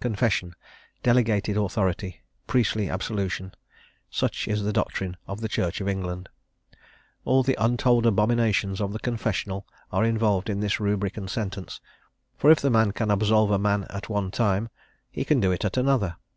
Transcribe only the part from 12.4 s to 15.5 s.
if the man can absolve a man at one time, he can